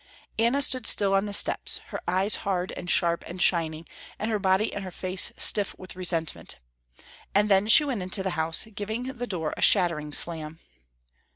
Anna 0.39 0.63
stood 0.63 0.87
still 0.87 1.13
on 1.13 1.25
the 1.27 1.31
steps, 1.33 1.77
her 1.89 2.01
eyes 2.07 2.37
hard 2.37 2.71
and 2.71 2.89
sharp 2.89 3.23
and 3.27 3.39
shining, 3.39 3.85
and 4.17 4.31
her 4.31 4.39
body 4.39 4.73
and 4.73 4.83
her 4.83 4.89
face 4.89 5.31
stiff 5.37 5.75
with 5.77 5.95
resentment. 5.95 6.57
And 7.35 7.49
then 7.51 7.67
she 7.67 7.83
went 7.85 8.01
into 8.01 8.23
the 8.23 8.31
house, 8.31 8.65
giving 8.73 9.03
the 9.17 9.27
door 9.27 9.53
a 9.55 9.61
shattering 9.61 10.11
slam. 10.11 10.57